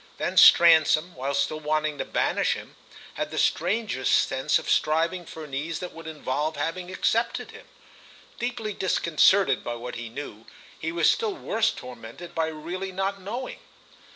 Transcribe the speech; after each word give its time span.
Then 0.17 0.35
Stransom, 0.35 1.13
while 1.13 1.35
still 1.35 1.59
wanting 1.59 1.99
to 1.99 2.05
banish 2.05 2.53
him, 2.53 2.75
had 3.13 3.29
the 3.29 3.37
strangest 3.37 4.27
sense 4.27 4.57
of 4.57 4.67
striving 4.67 5.27
for 5.27 5.43
an 5.43 5.53
ease 5.53 5.77
that 5.77 5.91
would 5.93 6.07
involve 6.07 6.55
having 6.55 6.91
accepted 6.91 7.51
him. 7.51 7.67
Deeply 8.39 8.73
disconcerted 8.73 9.63
by 9.63 9.75
what 9.75 9.93
he 9.93 10.09
knew, 10.09 10.47
he 10.79 10.91
was 10.91 11.07
still 11.11 11.35
worse 11.35 11.69
tormented 11.69 12.33
by 12.33 12.47
really 12.47 12.91
not 12.91 13.21
knowing. 13.21 13.59